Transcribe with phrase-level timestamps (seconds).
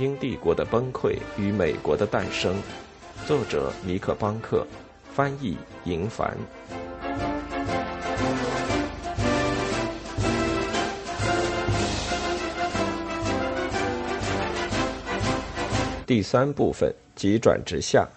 [0.00, 2.56] 英帝国的崩溃与美国的诞生，
[3.26, 4.66] 作者尼克·邦克，
[5.12, 6.34] 翻译银凡。
[16.06, 18.08] 第三部分急转直下。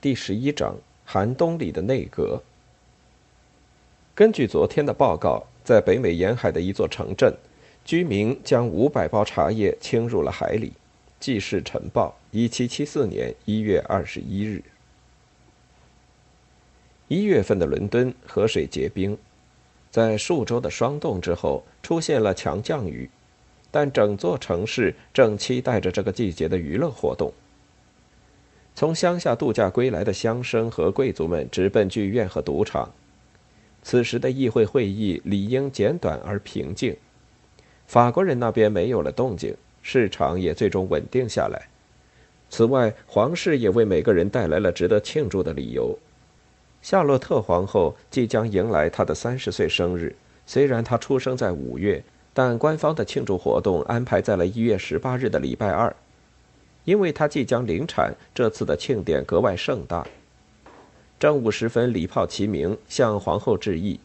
[0.00, 0.74] 第十一章：
[1.04, 2.42] 寒冬里的内阁。
[4.16, 7.32] 根据昨天的报告，在北美沿海的一座城镇，
[7.84, 10.70] 居民将五百包茶叶倾入了海里。
[11.20, 14.62] 《纪事晨报》，一七七四年一月二十一日。
[17.08, 19.16] 一月份的伦敦河水结冰，
[19.90, 23.08] 在数周的霜冻之后，出现了强降雨。
[23.70, 27.32] 但整座城市正期待着这个季节的娱乐活动。
[28.74, 32.92] 从乡下度假归来的乡绅和贵族们直奔剧院和赌场。
[33.82, 36.96] 此时的议会会议理应简短而平静。
[37.86, 41.68] 法国人那边没有了动静，市场也最终稳定下来。
[42.50, 45.98] 此外，皇室也为每个人带来了值得庆祝的理由。
[46.82, 50.14] 夏洛特皇后即将迎来她的三十岁生日，
[50.46, 52.02] 虽然她出生在五月。
[52.36, 55.94] 但官方的庆祝活动安排在了一月十八日的礼拜二，
[56.82, 60.04] 因为她即将临产，这次的庆典格外盛大。
[61.16, 64.00] 正午时分，礼炮齐鸣，向皇后致意；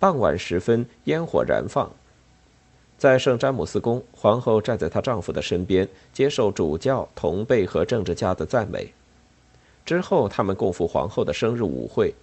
[0.00, 1.88] 傍晚时分，烟火燃放。
[2.96, 8.92] 在圣詹姆斯宫，皇后站在她丈夫的身边，接受主教、同辈和政治家的赞美。
[9.84, 12.14] 之后，他们共赴皇后的生日舞会。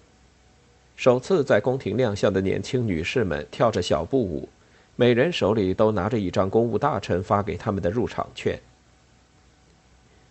[0.96, 4.48] 首次在宫廷亮相的年轻女士们跳着小步舞。
[4.94, 8.60] 每人手里都拿着一张公务大臣发给他们的入场券。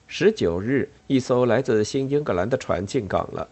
[0.07, 3.47] 十九日，一艘来自新英格兰的船进港了，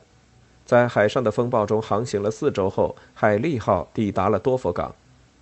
[0.65, 4.93] 在海上的风暴中航行了四周后，海利号抵达了多佛港。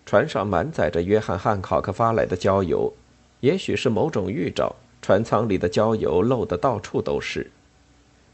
[0.08, 2.94] 船上满载着约翰·汉考克发来的焦油，
[3.42, 7.52] 也许是某种预兆，船舱里的焦油漏得到处都是。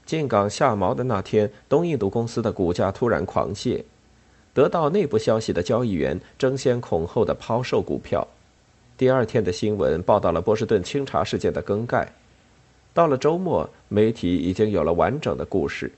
[0.06, 3.84] 进港下锚的那天，东印度公司的股价突然狂泻。
[4.53, 8.28] 得到内部消息的交易员争先恐后的抛售股票。
[8.96, 12.14] 第二天的新闻报道了波士顿清查事件的更改。
[12.94, 15.92] 到了周末，媒体已经有了完整的故事，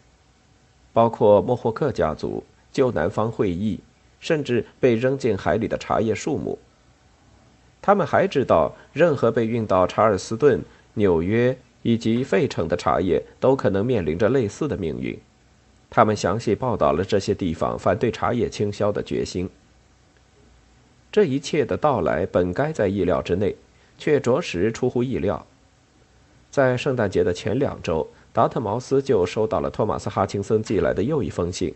[0.93, 3.77] 包括莫霍克家族、旧南方会议，
[4.25, 6.57] 甚至被扔进海里的茶叶数目。
[7.79, 10.59] 他们还知道，任何被运到查尔斯顿、
[10.95, 15.15] 纽约以及费城的茶叶都可能面临着类似的命运。
[15.91, 19.47] 他们详细报道了这些地方反对茶叶倾销的决心。
[21.11, 23.55] 这一切的到来本该在意料之内，
[23.99, 25.45] 却着实出乎意料。
[26.49, 31.71] 在圣诞节的前两周，达特茅斯就收到了托马斯·哈钦森寄来的又一封信，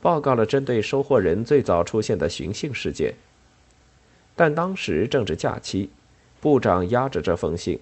[0.00, 3.14] 报告了针对收货人最早出现的寻衅事件。
[4.36, 5.90] 但当时正值假期，
[6.40, 7.80] 部长压着这封信，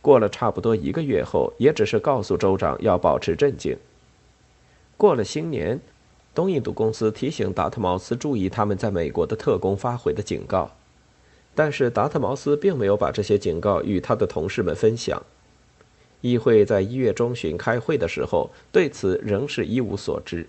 [0.00, 3.76] 过了差不多一个月后，也只是告诉州长要保持镇静。
[4.96, 5.78] 过了新年，
[6.34, 10.70] 东印度公司提醒达特茅斯注意他们在美国的特工发回的警告，
[11.54, 15.22] 但是达特茅斯并没有把这些警告与他的同事们分享。
[16.22, 20.46] 议会在一月中旬开会的时候，对此仍是一无所知。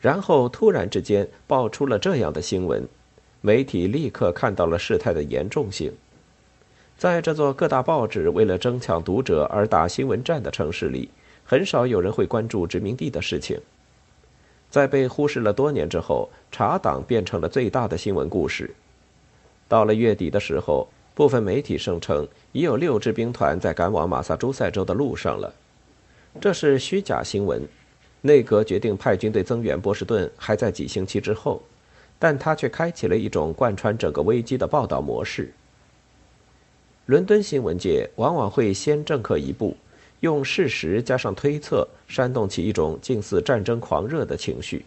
[0.00, 2.86] 然后突然之间爆出了这样的新闻，
[3.40, 5.92] 媒体立刻看到了事态的严重性。
[6.98, 11.10] 在这座各大报纸为了争抢读者而打新闻战的城市里。
[11.48, 13.56] 很少有人会关注殖民地的事情。
[14.68, 18.74] 在被忽视了多年之后，茶党变成了最大的新闻故事。
[19.68, 25.54] 到了月底的时候，部分媒体声称已有六支兵团在赶往马萨诸塞州的路上了。
[26.40, 27.62] 这是虚假新闻。
[28.22, 31.62] 内阁决定派军队增援波士顿还在几星期之后，
[32.18, 35.52] 但他却开启了一种贯穿整个危机的报道模式。
[37.06, 39.76] 伦敦新闻界往往会先政客一步。
[40.20, 44.84] 用事实加上推测，煽动起一种近似战争狂热的情绪。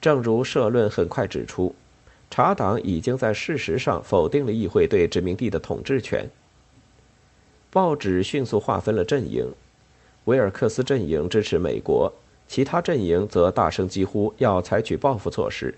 [0.00, 1.72] 正如社论很快指出，
[2.28, 6.28] 查党已经在事实上否定了议会对殖民地的统治权。
[7.70, 9.48] 报纸迅速划分了阵营，
[10.26, 12.12] 维尔克斯阵营支持美国，
[12.48, 15.72] 其他阵营则大声疾呼要采取报复措施。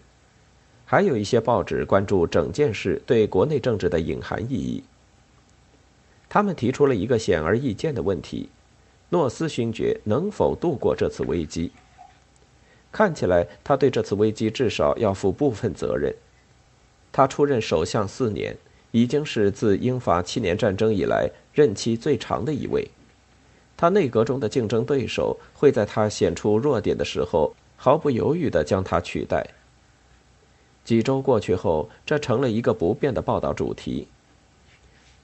[0.87, 4.83] 还有一些报纸关注整件事对国内政治的隐含意义。
[6.31, 8.49] 他们提出了一个显而易见的问题：
[9.11, 11.71] 诺斯勋爵能否度过这次危机？
[12.91, 16.15] 看起来他对这次危机至少要负部分责任。
[17.13, 18.57] 他出任首相四年，
[18.93, 22.91] 已经是自英法七年战争以来任期最长的一位。
[23.79, 29.47] 他内阁中的竞争对手会在他显出弱点的时候毫不犹豫地将他取代。
[30.85, 34.09] 几周过去后，这成了一个不变的报道主题。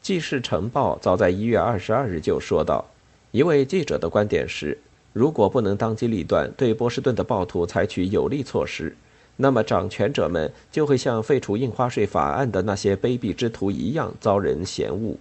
[0.01, 2.85] 记事晨报早在一月二十二日就说道
[3.33, 4.79] ：“一位记者的观点是，
[5.13, 8.95] 如果不能当机立断对波士顿的暴徒采取有力措施，
[9.37, 15.17] 那么掌权者们就会像废除印花税法案的那些卑鄙之徒一样遭人嫌恶。”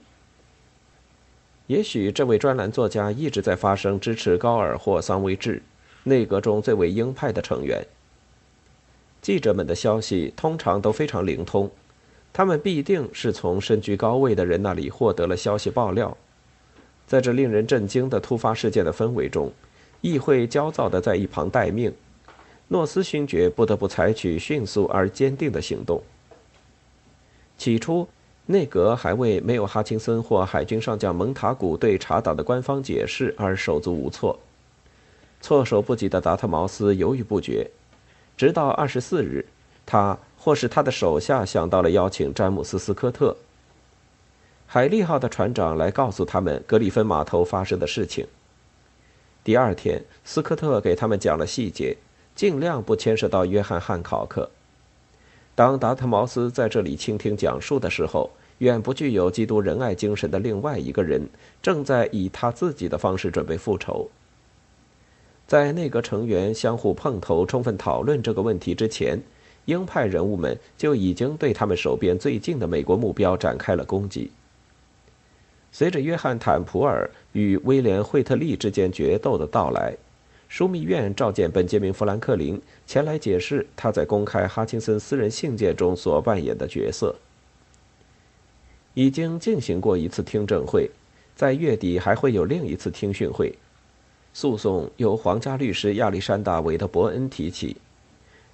[1.68, 5.62] 也许这位专栏作家一直在发声支持高尔或桑维治，
[6.04, 7.86] 内阁中最为鹰派的成员。
[9.22, 11.72] 记者们的消息通常都非常灵通，
[12.34, 16.18] 他们必定是从身居高位的人那里获得了消息爆料。
[17.08, 19.50] 在这令人震惊的突发事件的氛围中，
[20.02, 21.94] 议会焦躁地在一旁待命，
[22.68, 26.04] 诺斯勋爵不得不采取迅速而坚定的行动。
[27.58, 28.06] 起初。
[28.46, 34.38] 内阁还为没有哈钦森或海军上将蒙塔古对查岛的官方解释而手足无措，
[35.40, 37.72] 措手不及的达特茅斯犹豫不决，
[38.36, 39.46] 直到二十四日，
[39.86, 43.38] 他或是他的手下想到了邀请詹姆斯·斯科特，
[44.68, 48.28] 海利号的船长来告诉他们格里芬码头发生的事情。
[49.42, 51.96] 第二天，斯科特给他们讲了细节，
[52.36, 54.52] 尽量不牵涉到约翰·汉考克。
[55.56, 61.28] 当达特茅斯在这里倾听讲述的时候，远不具有基督仁爱精神的另外一个人
[61.62, 64.10] 正在以他自己的方式准备复仇。
[65.46, 69.22] 在内阁成员相互碰头、充分讨论这个问题之前，
[69.66, 74.32] 鹰派人物们就已经对他们手边最近的美国目标展开了攻击。
[75.72, 79.96] 随着约翰·坦普尔与威廉·惠特利之间决斗的到来。
[80.54, 87.16] 枢密院召见本杰明·富兰克林前来解释他在公开哈钦森私人信件中所扮演的角色。
[88.94, 90.92] 已经进行过一次听证会，
[91.36, 93.52] 在月底还会有另一次听讯会。
[94.32, 97.78] 诉讼由皇家律师亚历山大·韦德伯恩提起。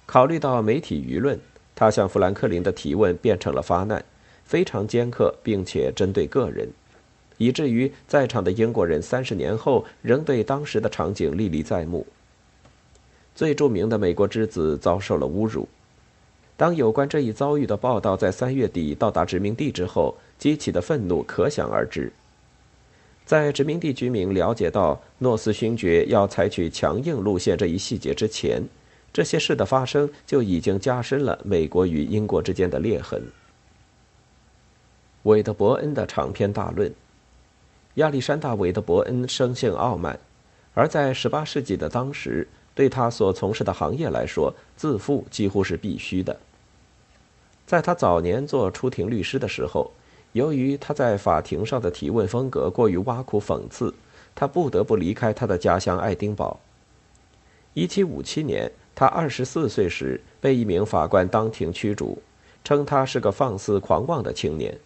[0.06, 1.38] 考虑到媒体舆论，
[1.74, 4.02] 他向富兰克林的提问变成了发难，
[4.46, 6.70] 非常尖刻，并且针对个人。
[7.40, 12.06] 以至于在场的英国人三十年后仍对当时的场景历历在目。
[13.34, 15.66] 最著名的美国之子遭受了侮辱。
[16.58, 22.12] 当有关这一遭遇的报道在三月底到达殖民地之后，激起的愤怒可想而知。
[23.24, 28.62] 在殖民地居民了解到诺斯勋爵要采取强硬路线这一细节之前，
[29.14, 33.22] 这些事的发生就已经加深了美国与英国之间的裂痕。
[35.22, 36.92] 韦德伯恩的长篇大论。
[38.00, 40.18] 亚历山大·韦德伯恩生性傲慢，
[40.72, 46.34] 而在18世纪的当时，对他所从事的行业来说，自负几乎是必须的。
[47.66, 49.90] 在他早年做出庭律师的时候，
[50.32, 53.94] 由于他在法庭上的提问风格过于挖苦讽刺，
[54.34, 56.58] 他不得不离开他的家乡爱丁堡。
[57.74, 62.16] 1757年，他24岁时被一名法官当庭驱逐，
[62.64, 64.78] 称他是个放肆狂妄的青年。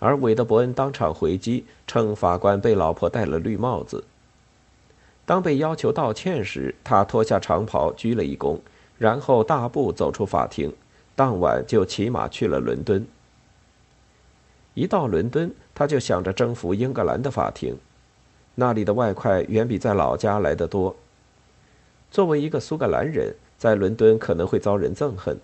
[0.00, 4.02] 而韦德伯恩当场回击，称法官被老婆戴了绿帽子。
[5.24, 8.58] 当被要求道歉时，他脱下长袍鞠了一躬，
[8.98, 10.72] 然后大步走出法庭。
[11.14, 13.06] 当晚就骑马去了伦敦。
[14.72, 17.76] 一到伦敦，他就想着征服英格兰的法庭，
[18.54, 20.96] 那里的外快远比在老家来得多。
[22.10, 25.38] 作为一个苏格兰人，在伦敦可能会遭人憎恨，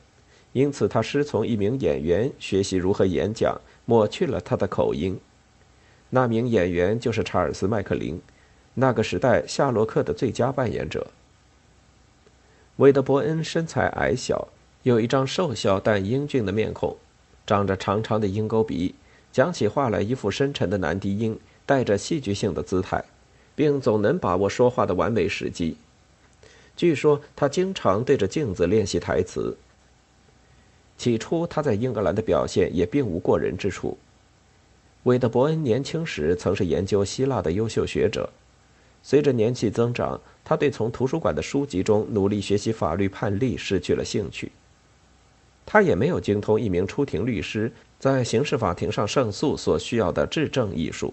[0.54, 3.61] 因此他师从一名演员学习如何演讲。
[3.87, 5.19] 抹去了他的口音。
[6.11, 8.21] 那名演员就是查尔斯·麦克林，
[8.75, 11.07] 那个时代夏洛克的最佳扮演者。
[12.76, 14.49] 韦德伯恩身材矮小，
[14.83, 16.97] 有一张瘦小但英俊的面孔，
[17.47, 18.95] 长着长长的鹰钩鼻，
[19.33, 23.02] 讲起话来一副深沉的男低音，带着戏剧性的姿态，
[23.55, 25.76] 并总能把握说话的完美时机。
[26.76, 29.57] 据说他经常对着镜子练习台词。
[30.99, 33.97] 起初，他在英格兰的表现也并无过人之处。
[35.03, 38.29] 韦德伯恩年轻时曾是研究希腊的优秀学者，
[39.03, 44.50] 随着年纪增长，他对从图书馆的书籍中努力学习法律判例失去了兴趣。
[45.65, 51.12] 他也没有精通一名出庭律师在刑事法庭上胜诉所需要的质证艺术。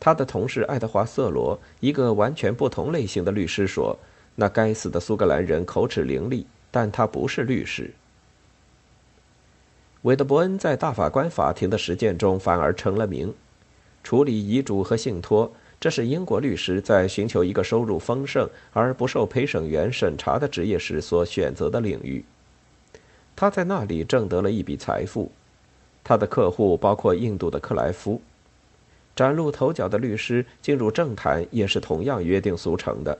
[0.00, 3.98] 他的同事爱德华·瑟罗，一个完全不同类型的律师说
[4.36, 7.90] ：“那该死的苏格兰人口齿伶俐，但他不是律师。”
[10.04, 13.32] 韦德伯恩在大法官法庭的实践中反而成了名，
[14.02, 22.22] 处理遗嘱和信托，这是英国律师在寻求一个收入丰盛而不受陪审员审查的职业时所选择的领域。
[23.34, 25.32] 他在那里挣得了一笔财富，
[26.04, 28.20] 他的客户包括印度的克莱夫。
[29.16, 33.18] 崭露头角的律师进入政坛也是同样约定俗成的，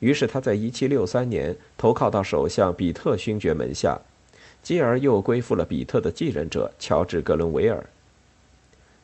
[0.00, 3.96] 于是他在1763年投靠到首相比特勋爵门下。
[4.66, 7.86] 继而又归附了比特的继任者乔治·格伦维尔。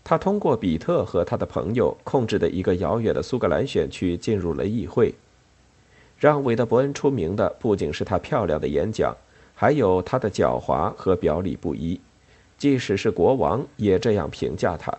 [0.03, 5.15] 他通过比特和他的朋友控制的一个遥远的苏格兰选区进入了议会。
[6.19, 9.17] 让韦德伯恩出名的不仅是他漂亮的演讲，
[9.55, 12.01] 还有他的狡猾和表里不一。
[12.59, 14.93] 即使是国王也这样评价他。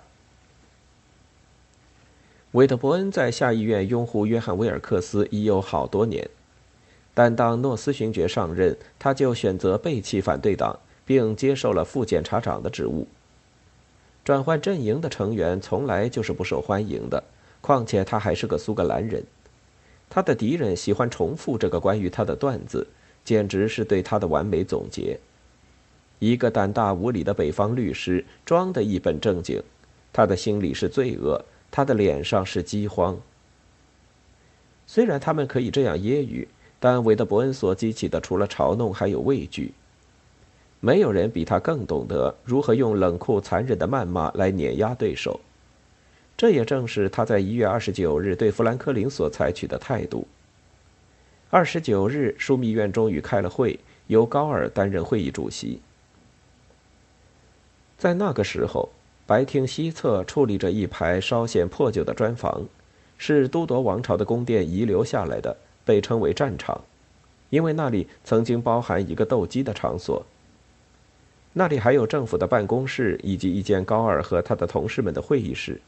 [2.54, 6.30] 韦德伯恩在下议院拥护约翰·威尔克斯已有好多年，
[7.14, 13.08] 但当诺斯勋爵上任，他就选择背弃反对党，并接受了副检察长的职务。
[14.24, 17.24] 转换阵营的成员从来就是不受欢迎的，
[17.62, 19.24] 况且他还是个苏格兰人。
[20.10, 22.88] 他的敌人喜欢重复这个关于他的段子，
[23.26, 25.20] 简直是对他的完美总结。
[26.20, 29.62] 一个胆大无礼的北方律师，装得一本正经，
[30.14, 33.20] 他的心里是罪恶，他的脸上是饥荒。
[34.88, 36.48] 虽然他们可以这样揶揄，
[36.84, 39.72] 但韦德伯恩所激起的除了嘲弄，还有畏惧。
[40.82, 45.40] 没有人比他更懂得如何用冷酷残忍的谩骂来碾压对手。
[46.36, 50.28] 这也正是他在一月二十九日对富兰克林所采取的态度。
[51.50, 55.80] 二十九日，枢密院终于开了会，由高尔担任会议主席。
[57.98, 58.90] 在那个时候，
[59.26, 62.66] 白厅西侧矗立着一排稍显破旧的砖房，
[63.18, 66.82] 是都铎王朝的宫殿遗留下来的，被称为战场，
[67.50, 70.26] 因为那里曾经包含一个斗鸡的场所。
[71.54, 75.80] 那里还有政府的办公室以及一间高尔和他的同事们的会议室。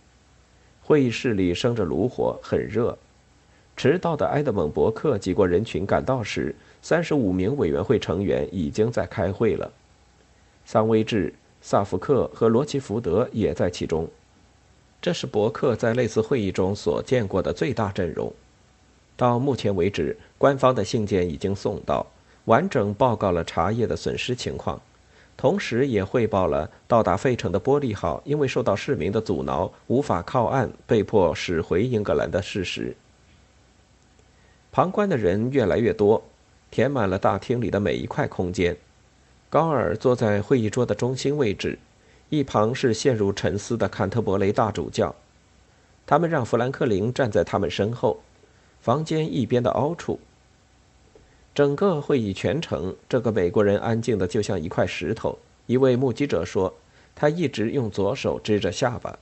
[0.84, 2.96] 会议室里生着炉火，很热。
[3.76, 9.72] 迟到的埃德蒙·伯克挤过人群赶到时，三十五名委员会成员已经在开会了。
[10.66, 14.08] 桑威治、萨福克和罗奇福德也在其中。
[15.02, 18.32] 这是伯克在类似会议中所见过的最大阵容。
[19.18, 22.06] 到目前为止，官方的信件已经送到，
[22.46, 24.82] 完整报告了茶叶的损失情况。
[25.38, 32.96] 同时也汇报了到达费城的玻利号因为受到市民的阻挠无法靠岸，被迫驶回英格兰的事实。
[34.72, 36.24] 旁观的人越来越多，
[36.72, 38.76] 填满了大厅里的每一块空间。
[39.50, 41.80] 高尔坐在会议桌的中心位置，
[42.30, 45.14] 一旁是陷入沉思的坎特伯雷大主教。
[46.06, 48.20] 他们让富兰克林站在他们身后，
[48.86, 50.20] 房间一边的凹处。
[51.56, 55.40] 整个会议全程，这个美国人安静的就像一块石头。
[55.66, 56.72] 一位目击者说，
[57.16, 59.18] 他一直用左手支着下巴。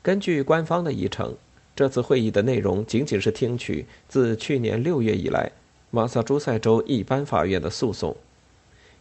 [0.00, 1.34] 根据官方的议程，
[1.74, 5.50] 这次会议的内容仅仅是听取自去年六月以来
[5.90, 8.16] 马萨诸塞州一般法院的诉讼，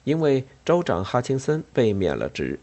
[0.06, 2.60] 因为州长哈钦森被免了职。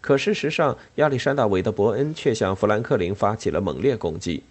[0.00, 4.42] 可事实上，亚历山大·韦德伯恩却向富兰克林发起了猛烈攻击，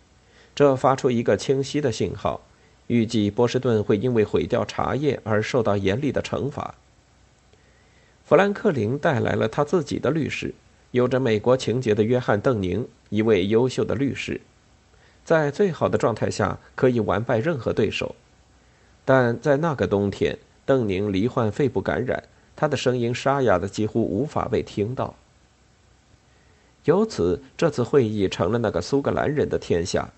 [0.57, 2.41] 这发出一个清晰的信号。
[2.87, 6.73] 预计波士顿会因为毁掉茶叶而受到严厉的惩罚。
[8.25, 10.55] 富兰克林带来了他自己的律师，
[10.89, 14.41] 有着美国情节的约翰·邓宁，一位优秀的律师，
[15.23, 18.15] 在最好的状态下可以完败任何对手。
[19.05, 22.23] 但在那个冬天，邓宁罹患肺部感染，
[22.55, 25.13] 他的声音沙哑的几乎无法被听到。
[26.85, 30.09] 由此，这次会议成了那个苏格兰人的天下。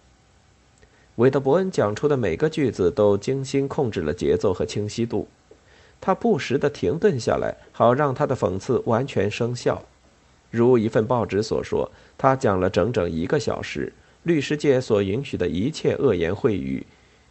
[1.20, 5.28] 韦德伯恩讲出的每个句子都精心控制了节奏和清晰度，
[6.00, 9.84] 他不时地停顿下来，好让他的讽刺完全生效。
[10.50, 13.92] 如一份报纸所说，他讲了整整一个小时，
[14.24, 16.88] 律师界所允许的一切恶言秽语，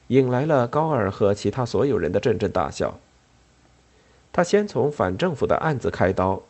[0.09, 3.01] 引来了高尔和其他所有人的阵阵大笑。
[4.31, 6.43] 他先从反政府的案子开刀，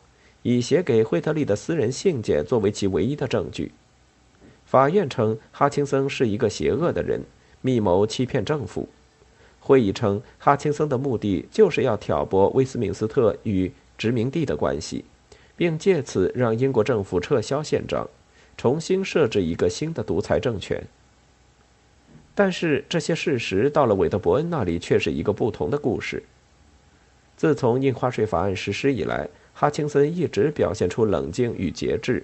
[0.43, 3.71] 以写给惠特利的私人信件作为其唯一的证据。
[4.69, 7.23] 法院称哈钦森是一个邪恶的人，
[7.63, 8.87] 密谋欺骗政府。
[9.59, 15.03] 会议称哈钦森的目的就是要挑拨威斯敏斯特与殖民地的关系，
[15.57, 18.07] 并借此让英国政府撤销宪章，
[18.57, 20.85] 重新设置一个新的独裁政权。
[22.35, 26.21] 但是这些事实到了韦德伯恩那里却是一个不同的故事。
[27.35, 32.23] 自从印花税法案实施以来，哈钦森一直表现出冷静与节制。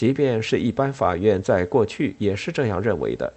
[0.00, 3.30] 即便是一般法院在过去也是这样认为的。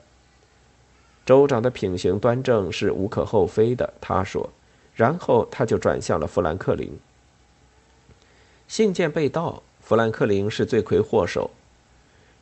[1.25, 4.49] 州长的品行端正是无可厚非的，他说。
[4.95, 6.89] 然后他就转向了富兰克林。
[8.69, 11.51] 信件被盗，富兰克林是罪魁祸首。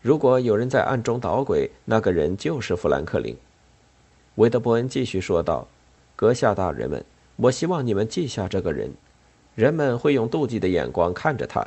[0.03, 3.35] 如果有人在暗中捣鬼，那个人就是富兰克林。
[4.35, 5.67] 韦德伯恩继续说道
[6.15, 7.03] ：“阁下大人们，
[7.37, 8.91] 我希望你们记下这个人。
[9.55, 11.65] 人们会用妒忌的眼光看着他。”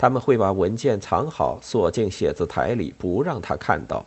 [0.00, 4.06] 他们会把文件藏好，锁进写字台里，不让他看到。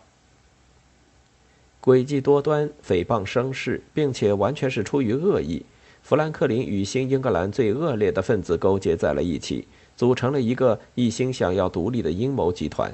[1.80, 5.64] 诡计多端、诽谤声势，并且完全是出于恶意。
[6.02, 12.92] 富兰克林与新英格兰最恶劣的分子勾结在了一起，组成了一个一心想要独立的阴谋集团。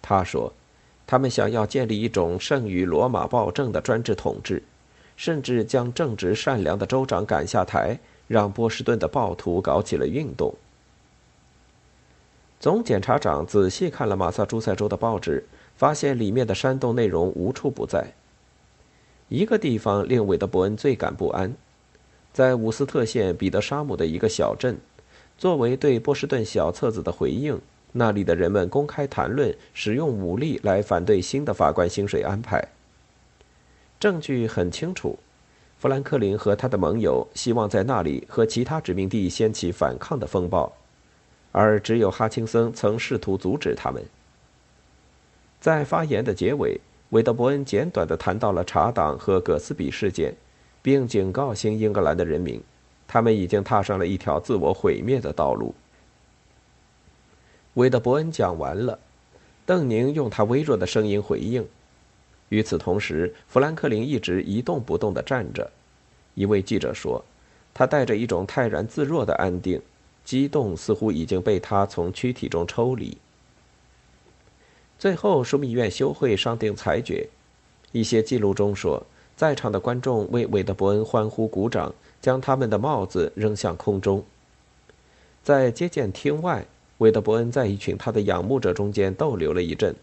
[0.00, 0.50] 他说，
[1.06, 4.62] 他们想要建立一种胜于罗马暴政的专制统治，
[5.18, 10.54] 甚至将正直善良的州长赶下台，让波士顿的暴徒搞起了运动。
[12.58, 15.44] 总检察长仔细看了马萨诸塞州的报纸，
[15.76, 18.14] 发现里面的煽动内容无处不在。
[19.28, 21.54] 一个地方令韦德伯恩最感不安。
[22.32, 24.78] 在伍斯特县彼得沙姆的一个小镇，
[25.36, 27.60] 作为对波士顿小册子的回应，
[27.92, 32.68] 那里的人们公开谈论使用武力来反对新的法官薪水安排。
[33.98, 35.18] 证据很清楚，
[35.78, 40.72] 富兰克林和他的盟友希望在那里和其他殖民地掀起反抗的风暴，
[41.56, 44.04] 而只有哈钦森曾试图阻止他们。
[45.58, 50.34] 在发言的结尾，韦德伯恩简短地谈到了查党和葛斯比事件。
[50.82, 52.62] 并警告新英格兰的人民，
[53.08, 55.74] 他们已经踏上了一条自我毁灭的道路。
[57.74, 58.96] 韦德伯恩讲完了，
[59.64, 61.66] 邓宁用他微弱的声音回应。
[62.50, 65.68] 与此同时，富兰克林一直一动不动地站着。
[66.34, 67.24] 一位记者说
[67.74, 69.82] ：“他带着一种泰然自若的安定，
[70.26, 73.16] 激动似乎已经被他从躯体中抽离。”
[75.00, 77.26] 最后，枢密院休会商定裁决。
[77.92, 79.02] 一些记录中说。
[79.36, 84.24] 在场的观众为韦德伯恩欢呼鼓掌，将他们的帽子扔向空中。
[85.42, 86.64] 在接见厅外，
[86.96, 89.94] 韦德伯恩在一群他的仰慕者中间逗留了一阵，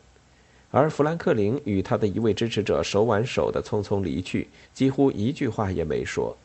[0.69, 6.37] 而富兰克林与他的一位支持者手挽手的匆匆离去，几乎一句话也没说。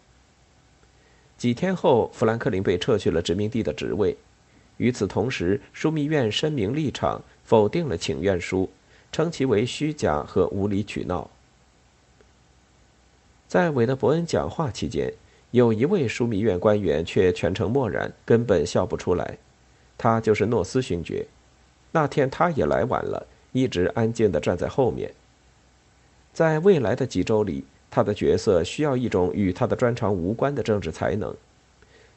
[1.38, 4.16] 几天后，富兰克林被撤去了殖民地的职位。
[4.76, 8.68] 与此同时，枢密院声明立场，否定了请愿书，
[9.10, 11.30] 称其为虚假和无理取闹。
[13.46, 15.12] 在韦德伯恩讲话期间，
[15.52, 19.38] 有一位枢密院官员却全程默然，根本笑不出来。
[19.96, 21.26] 他就是诺斯勋爵。
[21.92, 25.12] 那天他也来晚了，一直安静地站在后面。
[26.32, 31.34] 在未来的几周里，他的角色需要一种与他的专长无关的政治才能。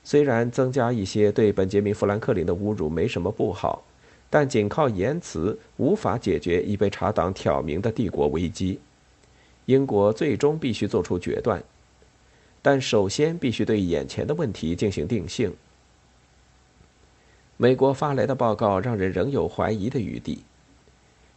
[0.03, 3.83] 虽然增加一些对本杰明·富兰克林的侮辱没什么不好，
[4.29, 8.79] 但仅靠言辞无法解决已被查党挑明的帝国危机。
[9.65, 11.63] 英国最终必须做出决断，
[12.61, 15.53] 但首先必须对眼前的问题进行定性。
[17.57, 20.43] 美国发来的报告让人仍有怀疑的余地。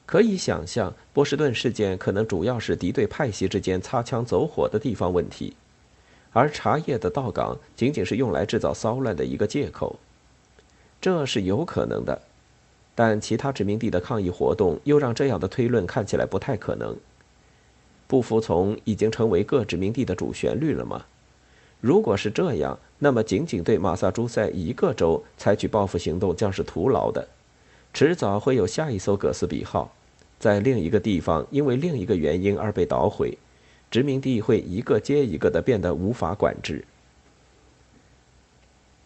[0.07, 5.57] 可以想象，波士顿事件可能主要是敌对派系之间擦枪走火的地方问题，
[6.33, 9.99] 而茶叶的到港仅仅是用来制造骚乱的一个借口。
[11.01, 12.21] 这是有可能的，
[12.95, 16.97] 但其他殖民地的抗议活动又让这样的推论看起来不太可能。
[18.07, 21.07] 不服从已经成为各殖民地的主旋律了吗？
[21.81, 27.27] 如果是这样，那么仅仅对马萨诸塞一个州采取报复行动将是徒劳的。
[27.94, 29.94] 迟早会有下一艘葛斯比号，
[30.40, 33.38] 在另一个地方因为另一个原因而被捣毁，
[33.88, 36.85] 殖民地会一个接一个的变得无法管制。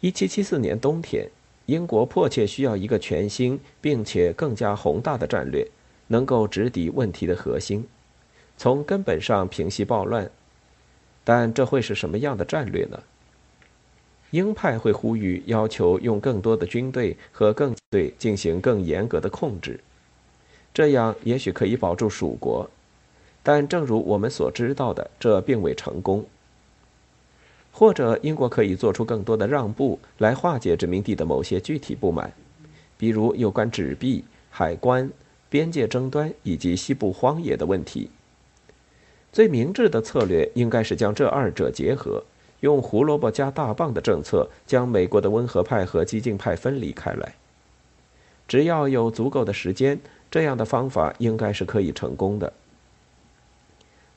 [0.00, 1.28] 一七七四年冬天，
[1.66, 5.68] 英国迫切需要一个全新并且更加宏大的战略，
[6.06, 7.86] 能够直抵问题的核心。
[8.56, 10.30] 从根本上平息暴乱，
[11.24, 12.98] 但这会是什么样的战略呢？
[14.30, 19.80] 鹰派会呼吁要求用更多的军队和更对进行更严格的控制，
[20.74, 22.68] 这样也许可以保住蜀国，
[23.42, 26.24] 但正如我们所知道的，这并未成功。
[27.72, 32.32] 或者英国可以做出更多的让步来化解殖民地的某些具体不满，
[32.98, 35.10] 比如有关纸币、海关、
[35.48, 38.10] 边界争端以及西部荒野的问题。
[39.32, 42.24] 最明智的策略应该是将这二者结合，
[42.60, 47.34] 用胡萝卜加大棒的政策将美国的温和派和激进派分离开来。
[48.46, 52.52] 只要有足够的时间，这样的方法应该是可以成功的。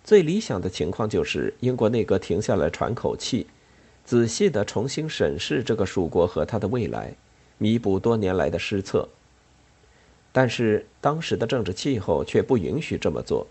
[0.04, 3.46] 最理想的情况就是英国内阁停下来喘口气，
[4.04, 7.14] 仔细的重新审视这个蜀国和它的未来，
[7.58, 9.08] 弥补多年来的失策。
[10.32, 13.46] 但是当时的政治气候却不允许这么做。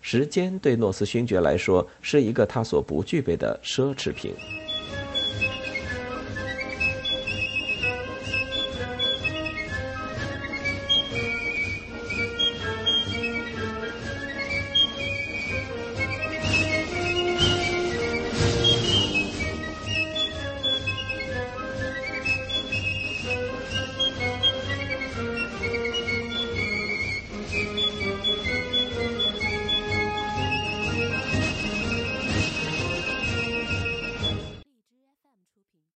[0.00, 4.32] 时间对诺斯勋爵来说是一个他所不具备的奢侈品。